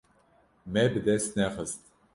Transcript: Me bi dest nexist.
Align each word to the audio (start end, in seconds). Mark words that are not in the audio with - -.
Me 0.71 0.81
bi 0.91 0.99
dest 1.05 1.31
nexist. 1.39 1.81